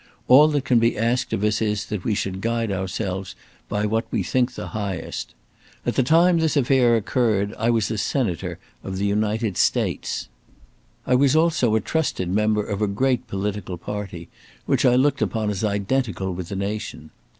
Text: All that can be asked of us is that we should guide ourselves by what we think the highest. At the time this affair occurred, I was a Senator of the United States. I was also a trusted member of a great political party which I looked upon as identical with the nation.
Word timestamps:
All 0.27 0.47
that 0.47 0.65
can 0.65 0.79
be 0.79 0.97
asked 0.97 1.31
of 1.31 1.43
us 1.43 1.61
is 1.61 1.85
that 1.85 2.03
we 2.03 2.15
should 2.15 2.41
guide 2.41 2.71
ourselves 2.71 3.35
by 3.69 3.85
what 3.85 4.07
we 4.09 4.23
think 4.23 4.55
the 4.55 4.69
highest. 4.69 5.35
At 5.85 5.93
the 5.93 6.01
time 6.01 6.39
this 6.39 6.57
affair 6.57 6.95
occurred, 6.95 7.53
I 7.59 7.69
was 7.69 7.91
a 7.91 7.99
Senator 7.99 8.57
of 8.83 8.97
the 8.97 9.05
United 9.05 9.57
States. 9.57 10.27
I 11.05 11.13
was 11.13 11.35
also 11.35 11.75
a 11.75 11.81
trusted 11.81 12.29
member 12.29 12.63
of 12.65 12.81
a 12.81 12.87
great 12.87 13.27
political 13.27 13.77
party 13.77 14.27
which 14.65 14.85
I 14.85 14.95
looked 14.95 15.21
upon 15.21 15.51
as 15.51 15.63
identical 15.63 16.33
with 16.33 16.49
the 16.49 16.55
nation. 16.55 17.11